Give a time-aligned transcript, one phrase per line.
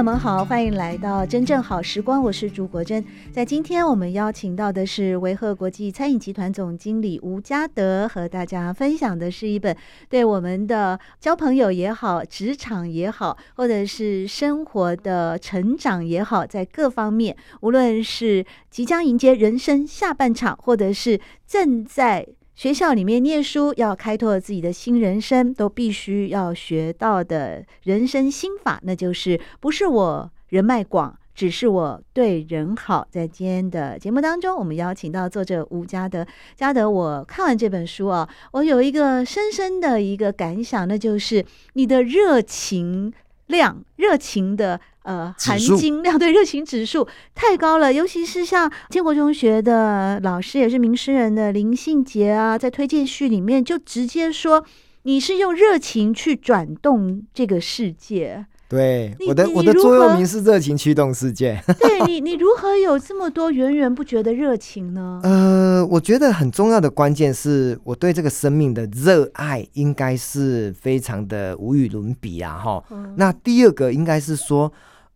[0.00, 3.04] 友们好，欢迎来到真正好时光，我是朱国珍。
[3.30, 9.76] 在今天，我们邀请到的是维和国际餐饮集团总经理吴家德，和大家分享的是一本
[10.08, 22.26] 对我们的交朋友也好、职场也好，或者是生活的成长也好，在各方面，无论是即将迎接人生下半场，或者是正在
[22.60, 33.08] 学校里面念书，要开拓自己的新人生，都必须要学到的人生心法，那就是不是我人脉广，只是我对人好。
[33.10, 36.26] 在今天的节目当中，我们邀请到作者吴嘉德。
[36.54, 43.10] 嘉德，我看完这本书啊，我有一个深深的一个感想，那就是你的热情
[43.46, 44.78] 量，热情的。
[45.02, 54.64] 呃，含金量 对热情指数太高了，尤其是像建国中学的老师，也是名诗人的林信杰啊，在推荐序里面就直接说，
[55.04, 58.46] 你是用热情去转动这个世界。
[58.68, 61.60] 对，我的我的座右铭是热情驱动世界。
[61.80, 65.18] 对你，你如何有这么多源源不绝的热情呢？
[65.24, 72.58] 呃，我觉得很重要的关键是我对这个生命的热爱，应该是非常的无与伦比啊！
[72.64, 74.72] 哈、嗯，那第二个应该是说，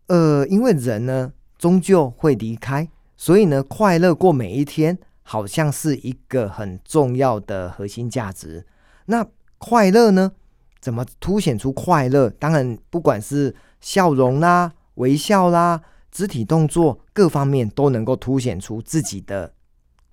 [0.07, 8.67] 呃，因为人呢终究会离开，所以呢，快乐过每一天，好像是一个很重要的核心价值。
[9.07, 9.27] 那
[9.59, 10.33] 快乐呢？
[10.81, 12.29] 怎么凸显出快乐？
[12.29, 19.55] 当然，不管是笑容啦、微笑啦、肢体动作各方面，都能够凸显出自己的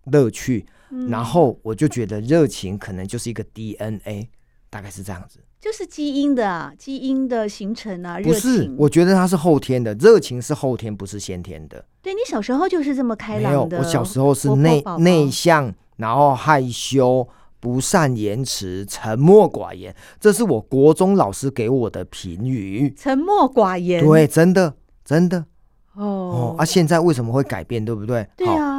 [0.05, 0.65] 乐趣。
[1.09, 4.29] 然后，我就觉得热情可能就是一个 DNA，
[4.71, 5.37] 大概是这样子。
[5.59, 8.19] 就是基因的啊，基因的形成啊。
[8.23, 11.85] 不是，我觉得它是后天的，热情是后天，不是先天的。
[12.01, 13.77] 对，你小时候就是这么开朗的。
[13.77, 17.27] 没有，我小时候是内内向，然后害羞。
[17.59, 22.91] 不善言辞，沉默寡言，这是我国中老师给我的评语。
[22.97, 24.73] 沉默寡言，对，真的，
[25.05, 25.45] 真的。
[25.93, 27.85] 哦，哦，啊，现在为什么会改变？
[27.85, 28.27] 对不对？
[28.35, 28.70] 对啊，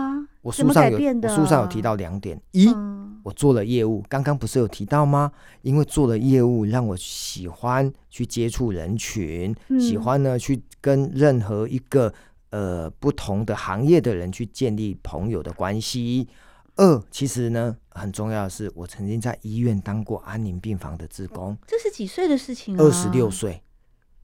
[0.42, 5.30] 我书上有，我书上有提到两点：一、嗯，我做了业务，刚刚不是有提到吗？
[5.62, 12.12] 因为做了业务，让我喜欢去接触人群，嗯、喜欢呢去跟任何一个
[12.50, 16.28] 呃不同的行业的人去建立朋友的关系。
[16.75, 21.56] 二，其实呢，很重要的是，我曾经在医院当过安宁病房的职工。
[21.66, 22.82] 这是几岁的事情啊？
[22.82, 23.62] 二十六岁。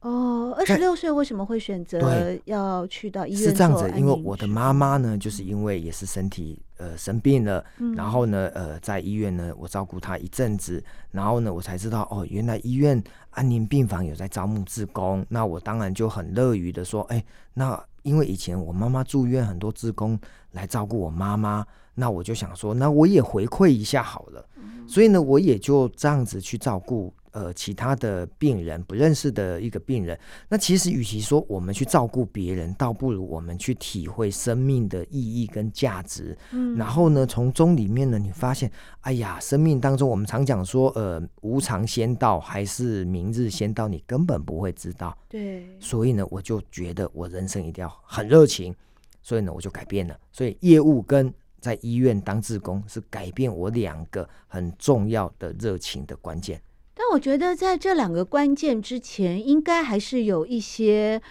[0.01, 3.43] 哦，二十六岁为什么会选择要去到医院？
[3.43, 20.19] 是这样子，因为我的妈妈呢，就是因为也是身体呃生病了，嗯，然后呢，呃，在医院呢，我照顾她一阵子，然后呢，我才知道哦，原来医院安宁病房有在招募志工，那我当然就很乐于的说，哎，那因为以前我妈妈住院，很多志工
[20.53, 21.67] 来照顾我妈妈。
[22.01, 30.19] 那我就想说，那我也回馈一下好了，嗯，所以呢，我也就这样子去照顾呃其他的病人，不认识的一个病人。
[30.49, 36.37] 那其实与其说我们去照顾别人，倒不如我们去体会生命的意义跟价值。
[36.51, 38.71] 嗯，然后呢，从中里面呢，你发现，
[39.03, 45.17] 哎呀，生命当中我们常讲说，呃，无常先到还是明日先到，你根本不会知道。
[45.29, 48.75] 对，所以呢，我就觉得我人生一定要很热情，
[49.23, 50.19] 所以呢，我就改变了。
[50.33, 56.61] 所以业务跟在医院当志工是改变我两个很重要的热情的关键。
[56.99, 61.23] 但我觉得在这两个关键之前，应该还是有一些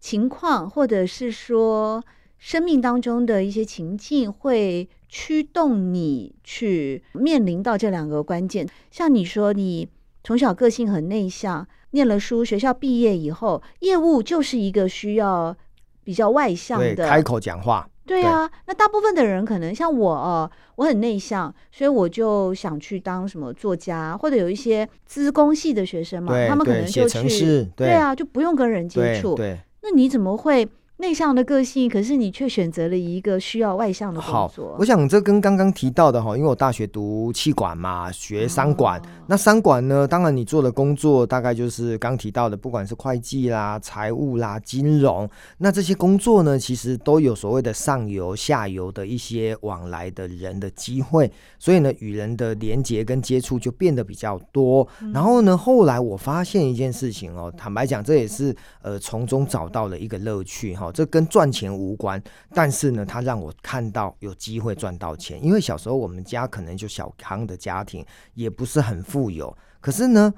[0.00, 2.02] 情况，或者是说
[2.36, 8.68] 生命当中的一些情境，会驱动你去面临到这两个关键。
[8.90, 9.88] 像你说，你
[10.24, 15.56] 从小个性很内向，念了书，学校毕业以后，业务就是一个需要
[16.02, 17.88] 比较外向的，开口讲话。
[18.06, 27.28] 对啊，那大部分的人可能像我哦，我很内向，所以我就想去当什么作家，或者有一些资工系的学生嘛，他们可能就去，
[27.74, 29.34] 对，对啊，就不用跟人接触。
[29.34, 30.68] 对，对，那你怎么会
[30.98, 34.70] 内向的个性，可是你却选择了一个需要外向的工作。
[34.70, 39.00] 好，我想这跟刚刚提到的哈，因为我大学读气管嘛，学商管。
[39.00, 54.86] 哦、那商管呢，当然你做的工作大概就是刚提到的，不管是会计啦、财务啦、金融，那这些工作呢，其实都有所谓的上游、下游的一些往来的人的机会，所以呢，与人的连接跟接触就变得比较多。
[55.00, 60.83] 嗯、然后呢，后来我发现一件事情哦，坦白讲，这也是呃从中找到了一个乐趣哈。
[60.92, 62.22] 这跟赚钱无关，
[62.52, 65.42] 但是呢，他让我看到有机会赚到钱。
[65.44, 68.04] 因为小时候我们家可能就小康的家庭，
[68.34, 69.56] 也不是很富有。
[69.80, 70.32] 可是呢，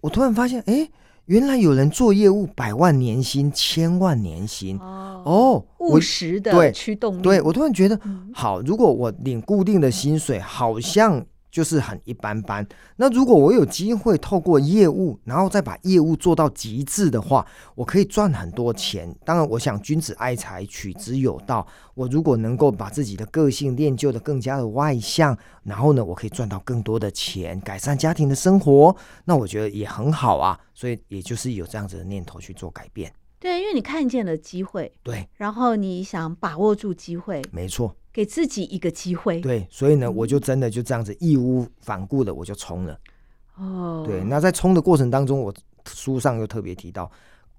[0.00, 0.88] 我突然发现，哎，
[1.26, 7.22] 原来有人做业务，百万年薪、千万年薪哦，哦，务实的驱动力。
[7.22, 8.00] 对，对，我突然觉得，
[8.32, 11.26] 好，如果我领固定的薪水，好像。
[11.50, 12.66] 就是很一般般。
[12.96, 19.14] 那如果我有机会透过业务，然后再把业务做到极致的话，我可以赚很多钱。
[19.24, 21.66] 当然，我想君子爱财，取之有道。
[21.94, 30.58] 我如果能够把自己的个性练就的更加的外向，然后呢，我可以赚到更多的钱，改善家庭的生活，那我觉得也很好啊。
[30.74, 33.12] 所以，也就是有这样子的念头去做改变。
[33.40, 37.94] 对，因为你看见了机会，对，然后你想把握住机会，没错。
[38.18, 42.98] 给自己一个机会，对，所以呢，我就真的就这样子义无反顾的我就冲了。
[43.56, 45.54] 哦，对，那在冲的过程当中，我
[45.86, 47.08] 书上又特别提到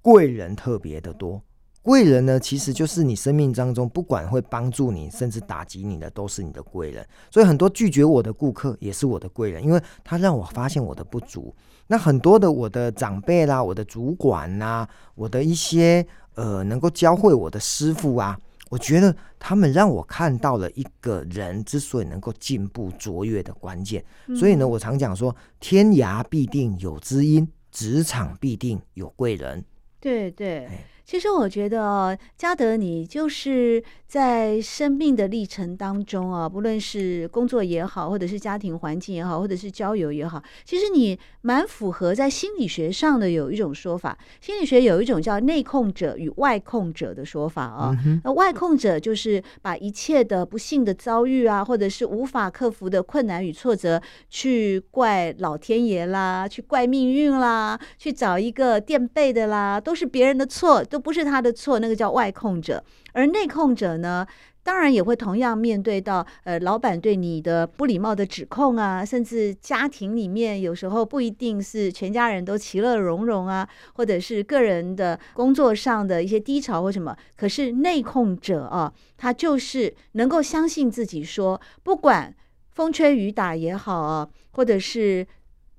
[0.02, 1.40] 贵人特别的多。
[1.80, 7.02] 贵人呢，其实就是你生命当中不管会帮助你，甚至打击你的，都是你的贵人。
[7.30, 11.54] 所以很多拒绝我的顾客也是我的贵人，因为他让我发现我的不足。
[11.86, 18.38] 那很多的我的长辈啦，我的主管呐，我的一些呃能够教会我的师傅啊。
[18.70, 24.02] 我觉得他们让我看到了一个人之所以能够进步卓越的关键，
[24.34, 29.62] 所以呢，我常讲说，天涯必定有知音，职场必定有贵人。
[30.00, 30.66] 对对。
[31.04, 44.16] 其实我觉得哦，家德，你就是在生命的历程当中啊，不论是工作也好，或者是家庭环境也好，或者是交友也好，其实你蛮符合在心理学上的有一种说法。
[44.40, 47.96] 心理学有一种叫内控者与外控者的说法啊。
[48.22, 60.99] 那外控者就是把一切的不幸的遭遇啊，或者是无法克服的困难与挫折，去怪老天爷啦，去怪命运啦，去找一个垫背的啦，都是别人的错，都。
[61.00, 62.84] 不是他的错，那个叫外控者。
[63.12, 64.26] 而内控者呢，
[64.62, 77.16] 当然也会同样面对到呃，老板对你的不礼貌的指控啊，甚至家庭里面有时候不一定是全家人都其乐融融啊，或者是个人的工作上的一些低潮或什么。
[77.36, 82.34] 可是内控者啊，他就是能够相信自己说，不管
[82.70, 85.26] 风吹雨打也好啊，或者是。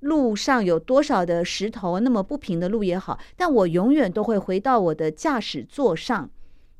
[0.02, 6.28] 路上有多少的石头，那么不平的路也好，但我永远都会回到我的驾驶座上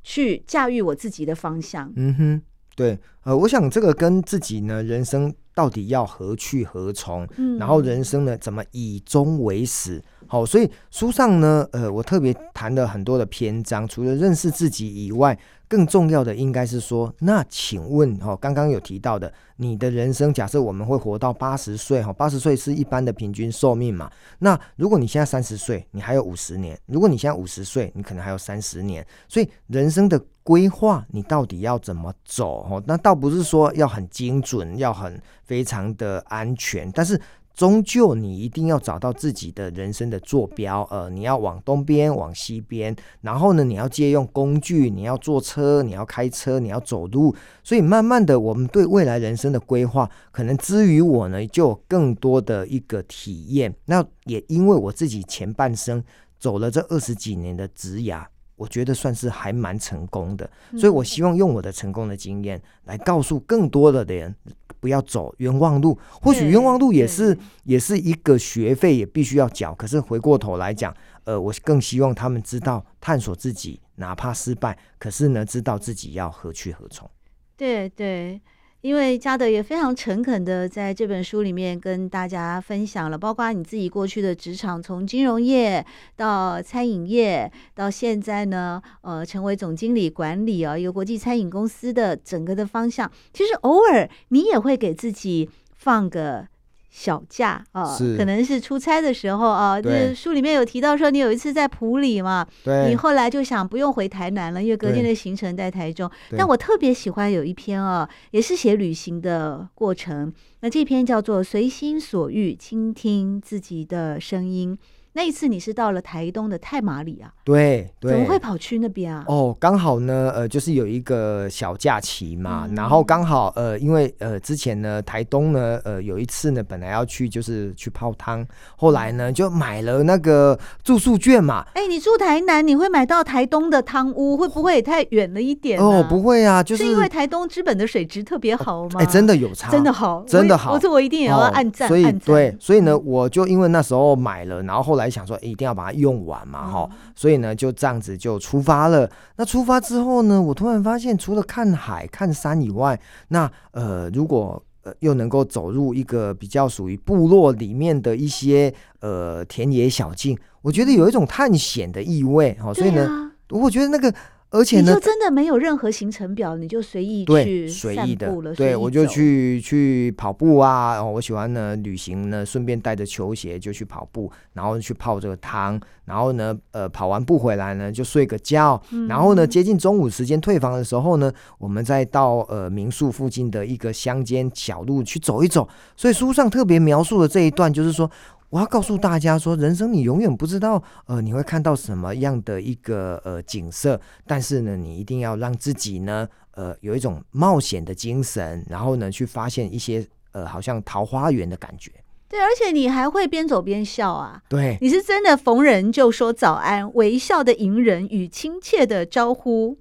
[0.03, 1.93] 去驾驭我自己的方向。
[1.97, 2.43] 嗯哼，
[2.75, 10.03] 对，呃，我想这个跟自己呢，人生到底要何去何从，嗯，然后人生呢，怎么以终为始。
[10.33, 15.39] 好，所以书上呢，呃，我特别谈了很多的篇章，除了认识自己以外，
[15.69, 24.11] 更重要的应该是说，那请问，哈，刚刚有提到的，你的人生，假设我们会活到八十岁，哈，八十岁是一般的平均寿命嘛？
[24.39, 29.07] 那如果你现在三十岁，你还有五十年；如果你现在五十岁，你可能还有三十年。
[29.29, 32.63] 所以人生的规划，你到底要怎么走？
[32.63, 37.21] 哈，那倒不是说要很精准，要很非常的安全，但是。
[37.55, 53.75] 终究，你一定要找到自己的人生的坐标，呃，你要往东边，往西边，然后呢，你要借用工具，你要坐车，你要开车，你要走路，所以慢慢的，我们对未来人生的规划，可能之于我呢，就有更多的一个体验。
[53.85, 56.03] 那也因为我自己前半生
[56.39, 58.25] 走了这二十几年的职涯，
[58.57, 64.35] 我觉得算是还蛮成功的，所以我希望用我的成功的经验来告诉更多的人。
[64.83, 69.73] 不要走冤枉路，或许冤枉路也是也是一个学费，也必须要缴。
[69.77, 77.09] 可是回过头来讲，呃，我更希望他们知道探索自己，哪怕失败，可是呢，知道自己要何去何从。
[77.57, 78.41] 对对。
[78.83, 85.85] 因为嘉德也非常诚恳的在这本书里面跟大家分享了，包括你自己过去的职场，从金融业
[86.17, 93.09] 到餐饮业，到现在呢，呃，成为总经理管理啊，一个国际餐饮公司的整个的方向。
[93.33, 96.49] 其实偶尔你也会给自己放个。
[96.93, 99.81] 小假啊，可能是出差的时候啊。
[99.81, 106.09] 这书里面有提到说，你有一次在普里嘛，对你后来就想不用回台南了，因为隔天的行程在台中。
[106.37, 110.31] 但我特别喜欢有一篇啊，也是写旅行的过程。
[110.61, 114.77] 那这篇叫做《随心所欲，倾听自己的声音》。
[115.15, 117.31] 那一次你是到了台东的太麻里啊？
[117.45, 119.25] 对，对，怎么会跑去那边啊？
[119.29, 131.67] 哦，刚好呢，呃，就是有一个小假期嘛，嗯、然后刚好呃，因为呃之前呢，台东呢，呃有一次呢，本来要去就是去泡汤，后来呢就买了那个住宿券嘛。
[131.75, 135.79] 哎，你住台南，你会买到台东的汤屋，会不会也太远了一点？
[135.79, 139.01] 哦，不会啊，就是，是因为台东之本的水质特别好吗？
[139.01, 140.73] 哎，真的有差，真的好，真的好。
[140.73, 149.11] 我这我一定也要按赞，哦、所以对，所以呢，我就因为那时候买了，然后后来想说，一定要把它用完嘛，哈、嗯，所以呢，就这样子就出发了。
[149.37, 164.13] 那出发之后呢，我突然发现，除了看海、看山以外，那呃，如果呃又能够走入一个比较属于部落里面的一些呃田野小径，我觉得有一种探险的意味，哈、哦，所以呢，啊、我觉得那个。
[164.53, 170.93] 而且呢，你就真的没有任何行程表，你就随意去随意的，对，我就去去跑步啊。
[170.93, 185.67] 然后我喜欢呢旅行呢，顺便带着球鞋就去跑步，然后去泡这个汤，然后呢，呃，跑完步回来呢就睡个觉，嗯、然后呢接近中午时间退房的时候呢，我们再到呃民宿附近的一个乡间小路去走一走。
[185.97, 188.11] 所以书上特别描述的这一段就是说。
[188.53, 201.91] 我要告诉大家说，人生你永远不知道，呃，你会看到什么样的一个呃景色，但是呢，你一定要让自己呢，呃，有一种冒险的精神，然后呢，去发现一些呃，好像桃花源的感觉。
[202.29, 204.43] 对，而且你还会边走边笑啊。
[204.51, 209.79] 对，你是真的逢人就说早安，微笑的迎人与亲切的招呼，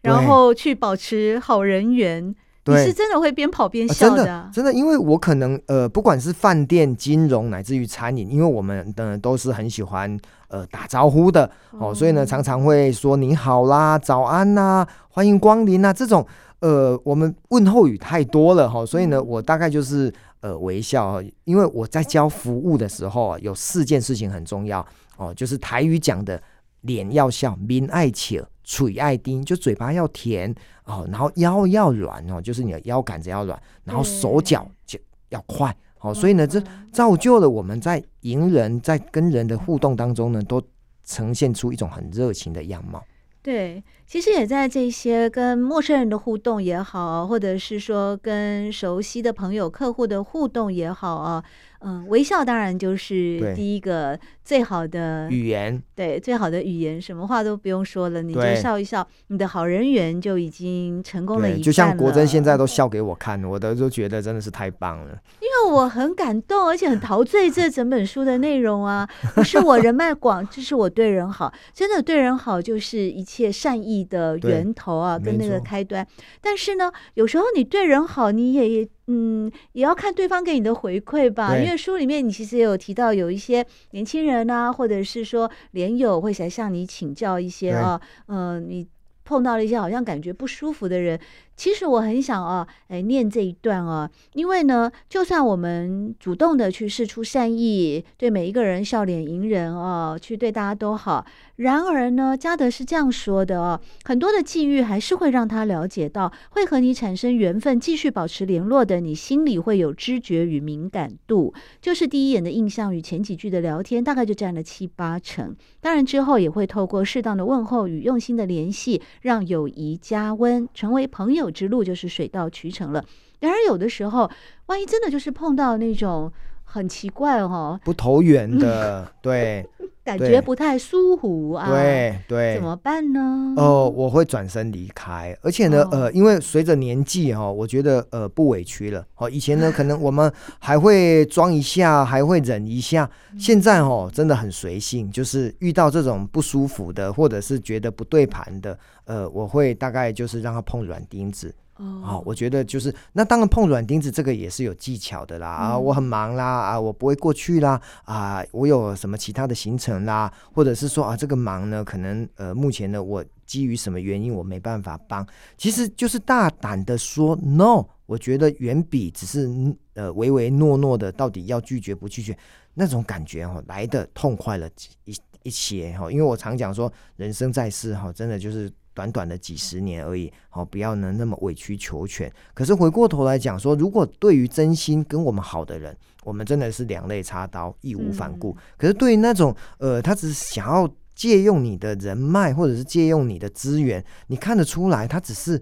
[0.00, 2.34] 然后去保持好人缘。
[2.64, 2.80] 对。
[2.80, 10.18] 你是真的会边跑边笑的，啊，真的，真的，因为我可能呃，不管是饭店、金融乃至于餐饮，因为我们的都是很喜欢
[10.48, 11.44] 呃打招呼的。
[11.72, 16.26] 哦，嗯、所以呢，常常会说你好啦、早安呐、啊、欢迎光临啊这种
[16.60, 24.84] 呃，我们问候语太多了哈、哦，所以呢，我大概就是呃微笑，因为我在教服务的时候有四件事情很重要
[25.18, 26.42] 哦，就是台语讲的
[26.80, 28.38] 脸要笑，面爱笑。
[28.64, 30.52] 嘴爱丁，就嘴巴要甜
[30.84, 40.60] 哦，然后腰要软哦，就是你的腰杆子要软，然后手脚就要快哦，所以呢，这造就了我们在迎人，在跟人的互动当中呢，都
[41.04, 43.04] 呈现出一种很热情的样貌。
[43.42, 51.44] 对，其实也在这些跟陌生人的互动也好，或者是说跟熟悉的朋友、客户的互动也好啊。
[51.80, 61.64] 嗯，微笑当然就是第一个最好的语言，对，最好的语言，什么话都不用说了，你就笑一笑，你的好人缘就已经成功了一半了。
[61.64, 65.18] 就像国珍现在都笑给我看，我都都觉得真的是太棒了。
[65.40, 76.06] 因为我很感动，而且很陶醉这整本书的内容啊， 不是我人脉广，这是我对人好，真的对人好就是一切善意的源头啊，跟那个开端。
[76.42, 78.86] 但是呢，有时候你对人好，你也。
[79.06, 88.86] 嗯，也要看对方给你的回馈吧，因为书里面你其实也有提到有一些年轻人啊，或者是说连友会来向你请教一些啊，嗯、呃，你
[89.24, 91.18] 碰到了一些好像感觉不舒服的人。
[91.56, 101.24] 其实我很想啊，哎，念这一段啊，因为呢，就算我们主动的去试出善意，对每一个人笑脸迎人啊，去对大家都好，
[101.56, 115.54] 然而呢，嘉德是这样说的哦，很多的际遇还是会让他了解到，会和你产生缘分、继续保持联络的，你心里会有知觉与敏感度，就是第一眼的印象与前几句的聊天，大概就占了七八成。
[115.80, 121.44] 当然之后也会透过适当的问候与用心的联系，让友谊加温，成为朋友。
[121.54, 123.04] 之路就是水到渠成了。
[123.38, 124.28] 然而，有的时候，
[124.66, 126.32] 万一真的就是碰到那种
[126.64, 129.64] 很奇怪哦，不投缘的， 对，
[130.04, 133.54] 感觉不太舒服啊，对对，怎么办呢？
[133.56, 135.34] 哦，我会转身离开。
[135.40, 139.04] 而且呢，哦、呃，因为随着年纪哈，我觉得呃不委屈了。
[139.16, 143.08] 哦，以前呢， 可能我们还会装一下，还会忍一下。
[143.38, 148.78] 现在哦，真的很随性，就是遇到这种不舒服的，或者是觉得不对盘的。
[149.06, 165.26] 呃，我会大概就是让他碰软钉子哦，我觉得就是那当然碰软钉子这个也是有技巧的啦啊，我很忙啦啊，我不会过去啦啊，我有什么其他的行程啦，或者是说啊，这个忙呢，可能呃目前呢我基于什么原因我没办法帮，
[165.56, 169.50] 其实就是大胆的说 no，我觉得远比只是
[169.94, 172.36] 呃唯唯诺诺的到底要拒绝不拒绝
[172.74, 174.70] 那种感觉哦来的痛快了
[175.06, 178.72] 一一些哈，因为我常讲说人生在世哈，真的就是。
[178.94, 182.32] 短短的几十年而已，好，不要能那么委曲求全。
[182.54, 188.52] 可是回过头来讲说，如果对于真心跟我们好的人，我们真的是两肋插刀，义无反顾。
[188.52, 195.60] 嗯、可是对于那种呃，他只是想要借用你的人脉，或者是借用你的资源，你看得出来，他只是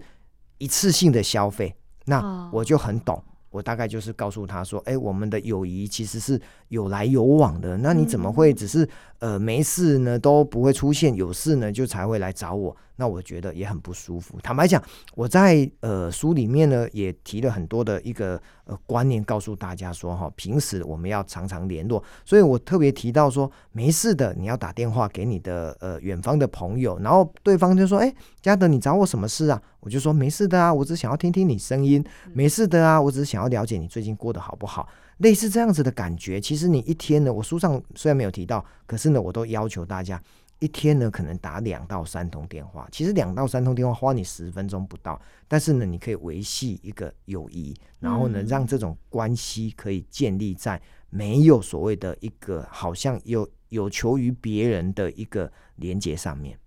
[0.59, 1.75] 一次性的消费，
[2.05, 3.21] 那我就很懂。
[3.49, 6.41] 我大概就是告诉他说：“哎、欸，我们的友谊其实是
[6.73, 7.77] 有来有往的。
[7.77, 8.87] 那你怎么会只是
[9.19, 12.75] 呃没事呢都不会出现，有事呢就才会来找我？
[12.95, 14.37] 那我觉得也很不舒服。
[14.43, 14.81] 坦白讲，
[15.15, 22.03] 我在呃书里面呢也提了很多的一个呃观念，告诉大家说哈，平时我们要常常联络。
[22.23, 29.59] 所以我特别提到说，没事的，你要打电话给你的呃远方的朋友，然后对方就说：哎、欸，嘉德，你找我什么事啊？
[29.79, 32.03] 我就说没事的啊，我只想要听听你声音。
[32.31, 33.43] 没事的啊，我只是想。
[33.43, 34.87] 要了解你最近过得好不好，
[35.17, 36.39] 类似这样子的感觉。
[36.39, 40.21] 其实你一天呢，我书上虽然没有提到，可是呢，我都要求大家
[40.59, 42.87] 一天呢，可能打两到三通电话。
[42.91, 56.57] 其实两到三通电话花你十分钟不到，但是呢，你可以维系一个友谊，然后呢，让这种关系可以建立在没有所谓的一个好像有有求于别人的一个连接上面。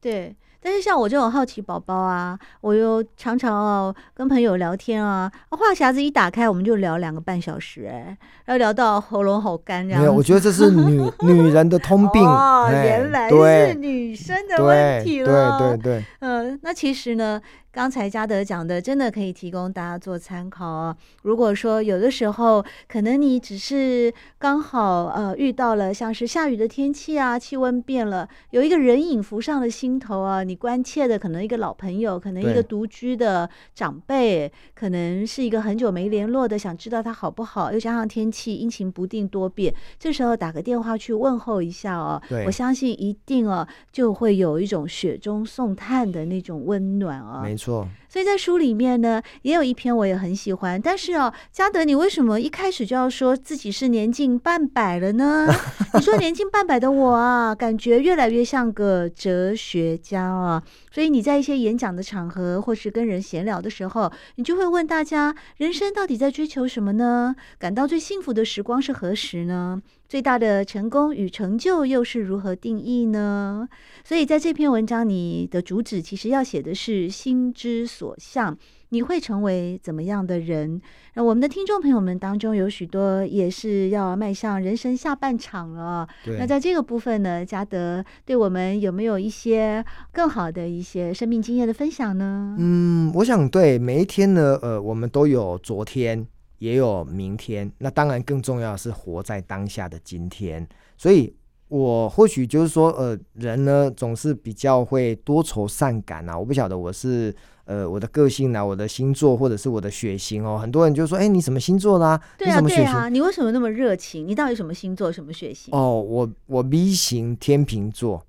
[0.00, 0.34] 对。
[0.62, 10.00] 但是像我这种好奇宝宝啊，我又常常哦跟朋友聊天啊，话匣子一打开，我们就聊两个半小时，哎，然后聊到喉咙好干这样。
[10.00, 12.24] 没有，我觉得这是女 女人的通病。
[12.24, 15.58] 哦，原来是女生的问题了。
[15.58, 16.04] 对对对，对。
[16.20, 17.40] 嗯，那其实呢？
[17.72, 20.94] 刚才嘉德讲的，真的可以提供大家做参考哦。
[21.22, 47.40] 如果说有的时候，可能你只是刚好呃遇到了像是下雨的天气啊，气温变了，有一个人影浮上了心头啊，你关切的可能一个老朋友，可能一个独居的长辈，可能是一个很久没联络的，想知道他好不好，又加上天气阴晴不定多变，这时候打个电话去问候一下哦，我相信一定哦就会有一种雪中送炭的那种温暖啊。
[47.56, 47.86] 错，错。
[48.12, 50.78] 所以在书里面呢，也有一篇我也很喜欢。
[50.78, 55.48] 但是哦，嘉德，你为什么一开始就要说自己是年近半百了呢？
[55.94, 60.62] 你说年近半百的我啊，感觉越来越像个哲学家啊。
[60.90, 67.34] 所以你在一些演讲的场合，或是跟人闲聊的时候，你就会问大家：人生到底在追求什么呢？
[67.58, 69.80] 感到最幸福的时光是何时呢？
[70.06, 73.66] 最大的成功与成就又是如何定义呢？
[74.04, 78.56] 所以在这篇文章，你的主旨其实要写的是心之所向，
[78.88, 80.80] 你会成为怎么样的人？
[81.14, 86.08] 那我们的听众朋友们当中有许多也是要迈向人生下半场了。
[86.38, 92.56] 那在这个部分呢，嘉德对我们有没有一些更好的一些生命经验的分享呢？
[92.58, 96.26] 嗯，我想对每一天呢，呃，我们都有昨天。
[96.62, 100.64] 也有明天，那当然更重要的是活在当下的今天。
[100.96, 101.34] 所以，
[101.66, 106.38] 我或许就是说，呃，人呢总是比较会多愁善感啊。
[106.38, 110.58] 我不晓得我是呃我的个性啊，我的星座或者是我的血型哦。
[110.58, 112.20] 很多人就说，哎，你什么星座啦？
[112.36, 114.26] 对啊，对啊，你为什么那么热情？
[114.26, 115.10] 你到底什么星座？
[115.12, 115.72] 什么血型？
[115.72, 118.22] 哦，我我 B 型天秤座。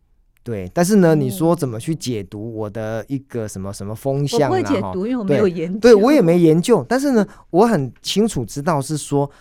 [0.44, 4.44] 对，但是呢，你说怎么去解读我的一个什么什么风向啊？
[4.50, 9.32] 我不会解读，因为我没有研对我也没研究，但是呢，我很清楚知道是说，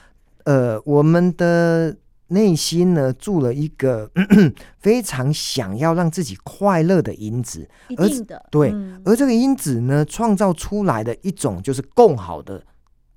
[0.44, 1.96] 呃，我们的
[2.33, 4.11] 内心呢住了一个
[4.79, 8.45] 非常想要让自己快乐的因子，一定的。
[8.51, 12.62] 对，嗯，而这个因子呢，创造出来的一种就是共好的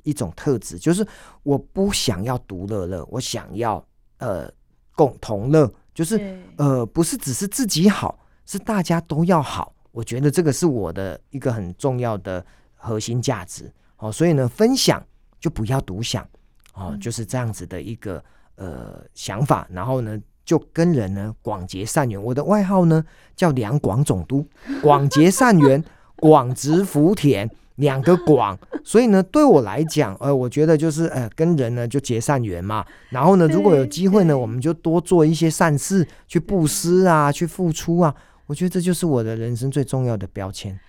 [0.03, 1.05] 一种特质，就是
[1.43, 3.83] 我不想要独乐乐，我想要
[4.19, 4.51] 呃
[4.95, 5.71] 共同乐。
[5.95, 9.73] 就是呃，不是只是自己好，是大家都要好。
[9.93, 14.11] 我觉得这个是我的一个很重要的核心价值哦。
[14.11, 15.01] 所以呢，分享
[15.39, 16.27] 就不要独享
[16.73, 18.21] 哦，就是这样子的一个
[18.55, 19.67] 呃想法。
[19.71, 22.21] 然后呢，就跟人呢广结善缘。
[22.21, 23.03] 我的外号呢
[23.35, 24.45] 叫两广总督，
[24.81, 25.83] 广结善缘，
[26.17, 27.49] 广植福田。
[27.75, 32.85] 两个广，所以呢，对我来讲，呃，我觉得就是呃，跟人呢就结善缘嘛。
[33.09, 38.15] 然后呢，如果有机会呢，我们就多做一些善事，去布施啊，去付出啊。
[38.45, 40.79] 我觉得这就是我的人生最重要的标签。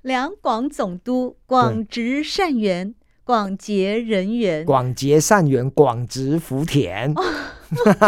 [0.00, 2.92] 两广总督，广植善缘，
[3.24, 7.14] 广结人缘，广结善缘，广植福田。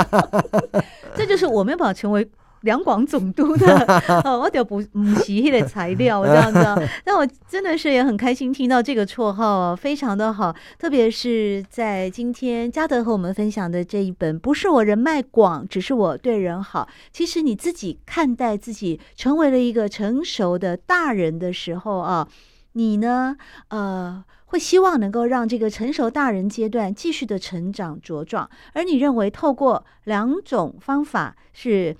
[1.16, 2.28] 这就是我没有办法成为。
[2.64, 3.84] 两广总督的，
[4.24, 16.88] 哦，我就不不是那个材料这样子，但我真的是也很开心听到这个绰号哦，非常的好，特别是在今天嘉德和我们分享的这一本，不是我人脉广，只是我对人好。
[17.12, 22.26] 其实你自己看待自己成为了一个成熟的大人的时候啊，
[22.74, 23.36] 你呢，
[23.68, 31.96] 呃，会希望能够让这个成熟大人阶段继续的成长茁壮，而你认为透过两种方法是。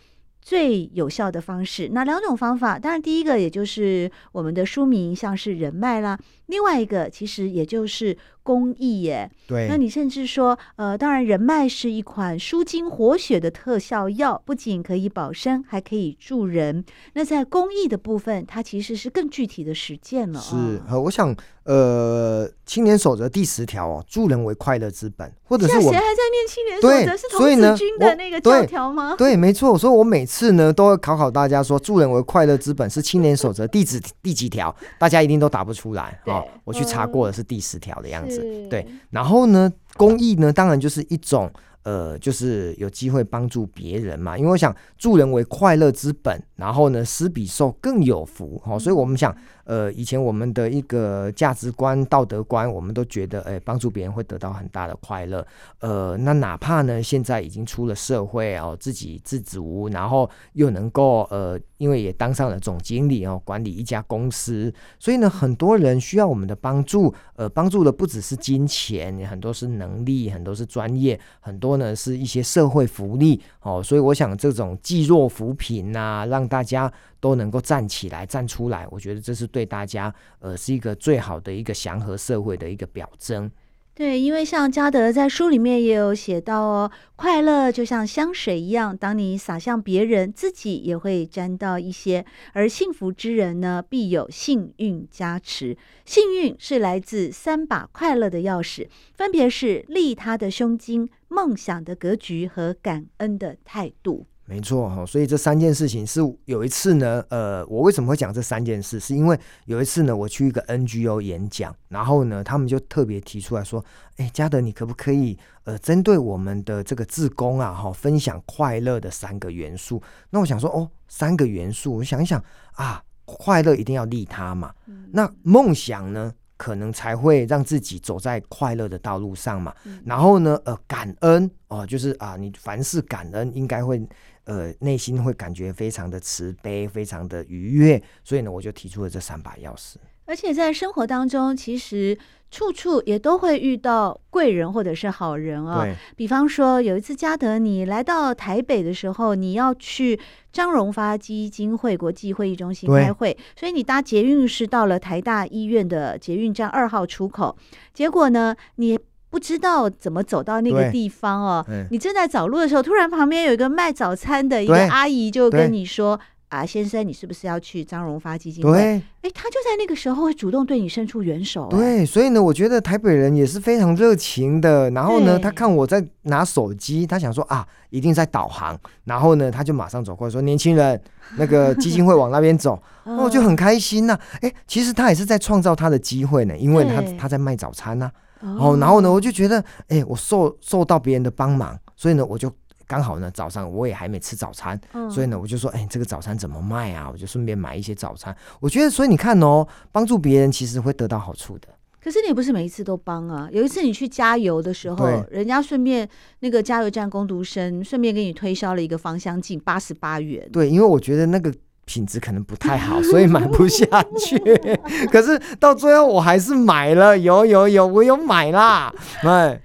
[0.46, 2.78] 最有效的方式，那两种方法？
[2.78, 9.30] 当然，第一个也就是我们的书名，像是人脉啦；另外一个，其实也就是公益耶。
[9.46, 16.84] 对，那你甚至说，呃，当然人脉是一款舒筋活血的特效药，不仅可以保身，还可以助人。
[17.14, 20.40] 那在公益的部分，它其实是更具体的实践了。
[20.40, 27.16] 是，呃，我想，呃，青年守则第十条哦，助人为快乐之本，或者是我谁还在念青年守则？
[27.16, 29.14] 是童子军的那个教条吗？
[29.16, 29.78] 对，没错。
[29.78, 34.74] 所以我每次呢，都会考考大家说，助人为快乐之本是青年守则第几第几条？
[34.98, 36.44] 大家一定都答不出来啊。
[36.64, 38.42] 我去查过了，是第十条的样子。
[38.44, 41.50] 嗯、对，然后呢，公益呢，当然就是一种。
[41.84, 55.46] 呃，就是有机会帮助别人嘛，因为我想助人为快乐之本，然后呢，施比受更有福，好，所以我们想，呃，以前我们的一个价值观、道德观，我们都觉得，哎，帮助别人会得到很大的快乐，
[55.80, 71.74] 呃，那哪怕呢，现在已经出了社会哦，自给自足，然后又能够，呃，因为也当上了总经理哦，管理一家公司，所以呢，很多人需要我们的帮助，呃，帮助的不只是金钱，很多是能力，很多是专业，很多。
[71.74, 83.50] 呢是一些社会福利哦，所以我想这种济弱扶贫呐、啊，让大家都能够站起来、站出来，我觉得这是对大家呃是一个最好的一个祥和社会的一个表征。
[83.96, 92.26] 对，因为像嘉德在书里面也有写到哦，快乐就像香水一样，当你洒向别人，自己也会沾到一些。
[92.54, 95.76] 而幸福之人呢，必有幸运加持。
[96.04, 104.26] 幸运是来自三把快乐的钥匙，分别是利他的胸襟、梦想的格局和感恩的态度。
[104.46, 109.00] 没错哈，所以这三件事情是有一次呢，呃，我为什么会讲这三件事？
[109.00, 113.82] 是因为有一次呢，我去一个 NGO 演讲，然后呢，他们就特别提出来说，
[114.16, 120.02] 哎，嘉德，你可不可以呃，针对我们的这个自工啊，哈，分享快乐的三个元素？
[120.28, 122.42] 那我想说，哦，三个元素，我想一想
[122.74, 124.74] 啊，快乐一定要利他嘛，
[125.10, 126.32] 那梦想呢？
[126.56, 129.74] 可能才会让自己走在快乐的道路上嘛。
[129.84, 134.00] 嗯、然后呢，呃，感恩哦、呃，就是啊，你凡事感恩，应该会
[134.44, 138.02] 呃，内心会感觉非常的慈悲，非常的愉悦。
[138.22, 139.96] 所以呢，我就提出了这三把钥匙。
[140.26, 142.16] 而且在生活当中，其实
[142.50, 150.18] 处处也都会遇到贵人或者是好人啊、比方说，有一次嘉德你来到台北的时候，你要去
[150.50, 157.54] 张荣发基金会国际会议中心开会，所以你搭捷运是到了台大医院的捷运站二号出口。
[157.92, 158.98] 结果呢，你
[159.34, 161.66] 不知道怎么走到那个地方哦。
[161.90, 166.20] 你正在找路的时候，突然旁边有一个卖早餐的一个阿姨就跟你说。
[166.50, 168.70] 啊，先生，你是不是要去张荣发基金会？
[168.70, 171.66] 对，哎，他就在那个时候会主动对你伸出援手。
[171.68, 174.88] 对，所以呢，我觉得台北人也是非常热情的。
[174.90, 178.78] 然后呢，他看我在拿手机，他想说啊，一定在导航。
[179.02, 181.00] 然后呢，他就马上走过来说：“年轻人，
[181.36, 182.80] 那个基金会往那边走。
[183.02, 184.20] ”哦，我就很开心呐、啊。
[184.42, 188.12] 哎，其实他也是在创造他的机会呢，因为他他在卖早餐呐、啊。
[188.40, 192.52] 哦，然后呢，我就觉得，哎，我受受到别人的帮忙，所以呢，我就。
[192.86, 197.08] 刚好呢，早上我也还没吃早餐，嗯、所以呢，我就说，哎，这个早餐怎么卖啊？
[197.10, 198.36] 我就顺便买一些早餐。
[198.60, 201.68] 我觉得，所以你看哦，帮助别人其实会得到好处的。
[201.98, 203.48] 可是你也不是每一次都帮啊。
[203.50, 206.06] 有一次你去加油的时候，人家顺便
[206.40, 210.46] 那个加油站工读生顺便给你推销了一个芳香剂，八十八元。
[210.52, 211.50] 对，因为我觉得那个
[211.84, 213.86] 品质可能不太好，所以买不下
[214.18, 214.38] 去。
[215.12, 218.92] 可是到最后我还是买了，有有有，我有买啦，
[219.22, 219.60] 哎。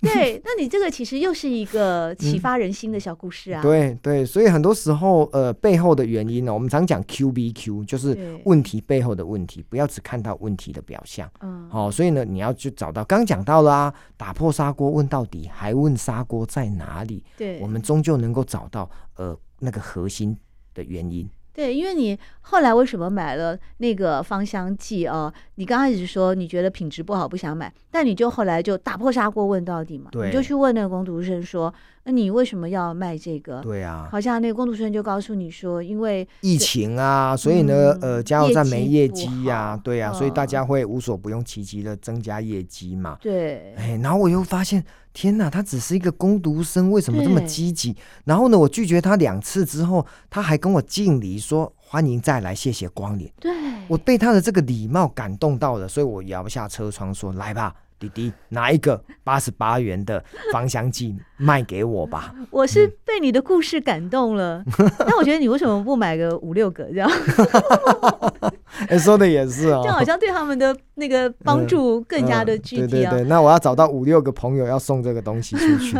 [0.00, 3.62] 对，那你这个其实又是一个启发人心的小故事啊。
[3.62, 11.26] 嗯、对对，所以很多时候，呃，背后的原因呢，我们常讲 Q B Q，就是问题背后的问题，不要只看到问题的表象。
[11.40, 17.24] 嗯，好、哦，所以呢，你要去找到，刚讲到了啊，打破砂锅问到底，还问砂锅在哪里？
[17.38, 20.36] 对，我们终究能够找到呃那个核心
[20.74, 21.26] 的原因。
[21.54, 25.32] 对，因为你后来为什么买了那个芳香剂啊？
[25.54, 31.72] 你刚开始说你觉得品质不好，不想买，但你就后来就打破砂锅问到底嘛，你就去问那个工读生说。
[32.06, 33.62] 那你为什么要卖这个？
[33.62, 43.16] 对啊，好像那个工读生就告诉你说，因为疫情啊，所以呢，呃，加油站没业绩呀，对啊，所以大家会无所不用其极的增加业绩嘛。
[43.22, 47.96] 对，哎，然后我又发现，天哪，他只是一个工读生，为什么这么积极？
[48.24, 53.32] 然后呢，我拒绝他两次之后，他还跟我敬礼说欢迎再来，谢谢光临。
[53.40, 53.50] 对，
[53.88, 62.34] 我被他的这个礼貌感动到了，所以我摇下车窗说：“来吧。”弟弟，拿一个八十八元的芳香剂卖给我吧。
[62.50, 67.10] 我是被你的故事感动了， 那、嗯、我觉得你为什么不买个五六个这样？
[68.88, 72.90] 欸、 说的也是哦，就好像对他们的那个帮助更加的具体啊、哦嗯嗯。
[72.90, 75.92] 对对对，那我要找到五六个朋友要送这个东西出去。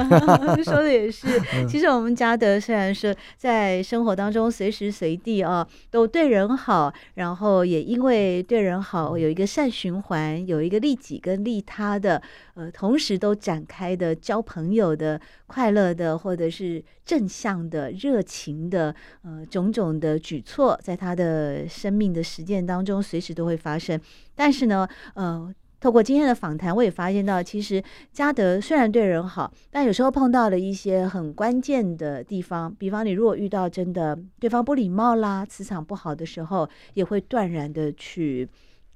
[0.62, 1.26] 说的也是，
[1.68, 12.20] 其实我们嘉德虽然说在生活当中随时随地啊都对人好，然后也因为对人好有一个善循环，有一个利己跟利他他的，
[12.54, 24.00] 呃，同时都展开的交朋友的快乐的，或者是正向的热情的，呃，种种的举措，在他的生命的实践当中，随时都会发生。
[24.34, 38.48] 但是呢，呃，透过今天的访谈，我也发现到，其实嘉德虽然对人好，但有时候碰到了一些很关键的地方，比方你如果遇到真的对方不礼貌啦、磁场不好的时候，也会断然的去，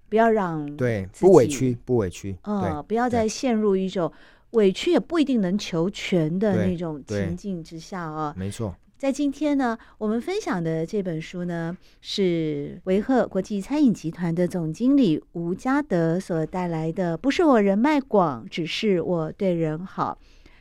[0.09, 4.11] 不要让对不委屈，不委屈，呃，不要再陷入一种
[4.51, 8.35] 委屈也不一定能求全的那种情境之下啊。
[8.37, 8.75] 没错。
[8.97, 17.17] 在今天呢，我们分享的这本书呢，是维赫国际餐饮集团的总经理吴嘉德所带来的。
[17.17, 20.19] 不是我人脉广，只是我对人好。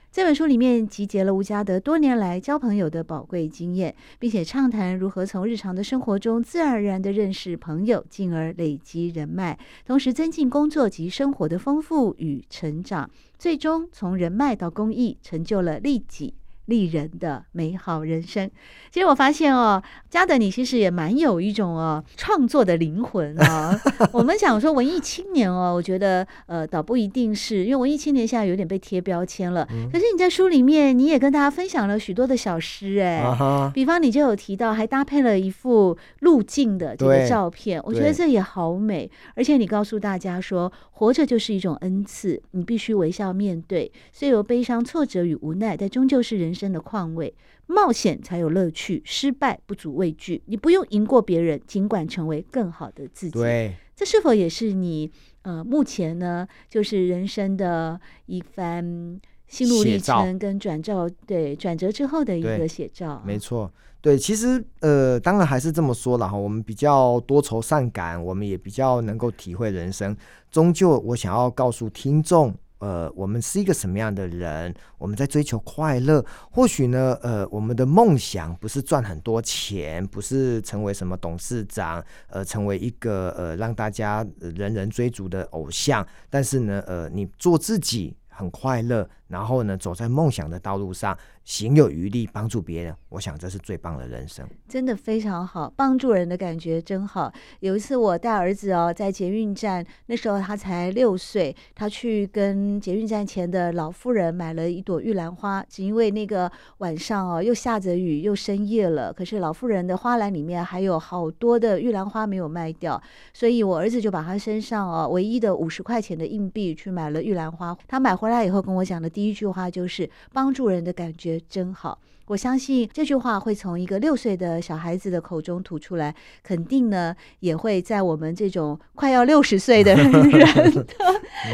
[0.09, 16.33] 这本书里面集结了吴家德多年来交朋友的宝贵经验，并且畅谈如何从日常的生活中自然而然地认识朋友，进而累积人脉，同时增进工作及生活的丰富与成长，最终从人脉到公益，成就了利己。
[16.67, 18.49] 利人的美好人生。
[18.89, 23.77] 其实我发现哦，嘉德你其实也蛮有一种哦创作的灵魂啊。
[24.13, 29.67] 我们想说文艺青年哦，我觉得呃倒不一定是，因为文艺青年现在有点被贴标签了。
[29.71, 39.09] 嗯、可是你在书里面，你也跟大家分享了许多的小诗哎，啊、比方你就有提到，还搭配了一幅路径的这个照片，我觉得这也好美。
[39.35, 47.33] 而且你告诉大家说，活着就是一种恩赐，你必须微笑面对，虽有悲伤、挫折与无奈，但终究是人生的况味。
[47.69, 50.41] 冒险才有乐趣，失败不足畏惧。
[50.45, 53.31] 你不用赢过别人，尽管成为更好的自己。
[53.31, 61.09] 对，这是否也是你呃目前呢，就是人生的一番心路历程跟转照？
[61.25, 63.21] 对，转折之后的一个写照。
[63.25, 66.37] 没错，对，其实呃，当然还是这么说了哈。
[66.37, 70.15] 我们比较多愁善感，我们也比较能够体会人生。
[70.49, 72.55] 终究，我想要告诉听众。
[72.79, 74.73] 呃，我们是一个什么样的人？
[74.97, 76.23] 我们在追求快乐。
[76.51, 86.05] 或许呢，呃，我们的梦想不是赚很多钱，不是成为什么董事长，呃，成为一个呃让大家人人追逐的偶像。
[86.29, 91.17] 但是呢，呃，你做自己很快乐，然后呢，走在梦想的道路上。
[91.47, 97.31] 行有余力帮助别人，我想这是最棒的人生，真的非常好，帮助人的感觉真好。
[97.61, 117.73] 有一次我带儿子哦，在捷运站，那时候他才六岁，他去跟捷运站前的老妇人买了一朵玉兰花，只因为那个晚上哦又下着雨又深夜了，可是老妇人的花篮里面还有好多的玉兰花没有卖掉，所以我儿子就把他身上哦唯一的五十块钱的硬币去买了玉兰花。
[117.87, 121.41] 他买回来以后跟我讲的第一句话就是帮助人的感觉。
[121.49, 130.85] 真好，我相信这句话会从一个六岁的小孩子的口中吐出来，肯定呢也会在我们这种快要六十岁的人的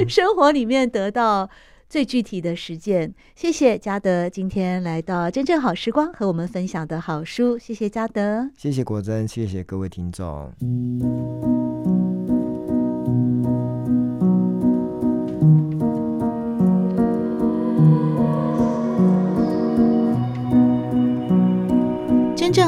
[0.09, 1.49] 生活里面得到
[1.87, 3.13] 最具体的实践。
[3.33, 10.51] 谢谢嘉德今天来到真正好时光和我们分享的好书，谢谢嘉德，谢谢国珍，谢谢各位听众。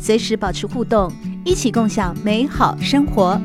[0.00, 1.12] 随时保持互动，
[1.44, 3.38] 一起共享美好生活。